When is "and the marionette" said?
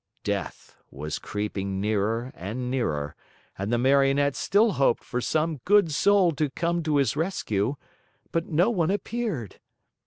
3.55-4.35